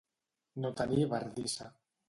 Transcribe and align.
No 0.65 0.71
tenir 0.81 1.05
bardissa. 1.13 1.73